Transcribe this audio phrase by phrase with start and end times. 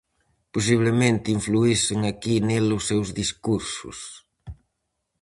[0.53, 3.97] Posiblemente influísen aquí nel os seus discursos.